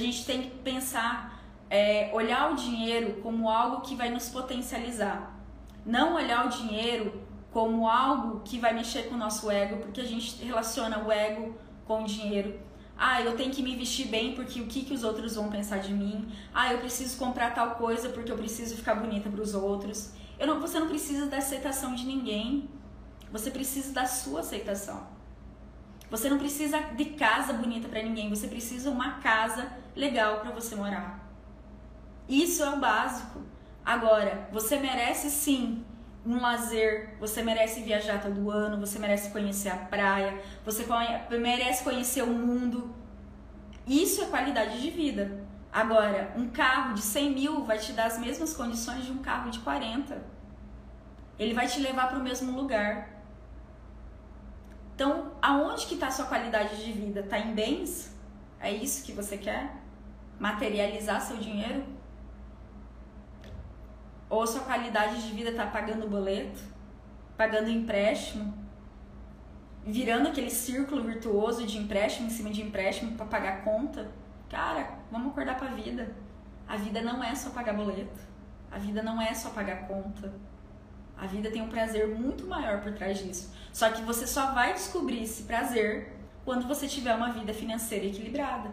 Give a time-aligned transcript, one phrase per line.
[0.00, 5.38] A gente tem que pensar, é, olhar o dinheiro como algo que vai nos potencializar.
[5.84, 7.20] Não olhar o dinheiro
[7.52, 11.54] como algo que vai mexer com o nosso ego, porque a gente relaciona o ego
[11.84, 12.58] com o dinheiro.
[12.96, 15.80] Ah, eu tenho que me vestir bem porque o que, que os outros vão pensar
[15.80, 16.32] de mim?
[16.54, 20.14] Ah, eu preciso comprar tal coisa porque eu preciso ficar bonita para os outros.
[20.38, 22.70] Não, você não precisa da aceitação de ninguém.
[23.30, 25.19] Você precisa da sua aceitação.
[26.10, 28.28] Você não precisa de casa bonita para ninguém.
[28.28, 31.20] Você precisa uma casa legal para você morar.
[32.28, 33.40] Isso é o básico.
[33.84, 35.84] Agora, você merece sim
[36.24, 40.84] um lazer, você merece viajar todo ano, você merece conhecer a praia, você
[41.38, 42.94] merece conhecer o mundo.
[43.86, 45.44] Isso é qualidade de vida.
[45.72, 49.50] Agora, um carro de 100 mil vai te dar as mesmas condições de um carro
[49.50, 50.20] de 40.
[51.38, 53.19] Ele vai te levar para o mesmo lugar.
[55.00, 57.20] Então, aonde que está a sua qualidade de vida?
[57.20, 58.14] Está em bens?
[58.60, 59.74] É isso que você quer?
[60.38, 61.82] Materializar seu dinheiro?
[64.28, 66.60] Ou sua qualidade de vida está pagando boleto,
[67.34, 68.52] pagando empréstimo,
[69.86, 74.12] virando aquele círculo virtuoso de empréstimo em cima de empréstimo para pagar conta?
[74.50, 76.14] Cara, vamos acordar para a vida.
[76.68, 78.20] A vida não é só pagar boleto.
[78.70, 80.30] A vida não é só pagar conta.
[81.20, 83.52] A vida tem um prazer muito maior por trás disso.
[83.70, 88.70] Só que você só vai descobrir esse prazer quando você tiver uma vida financeira equilibrada.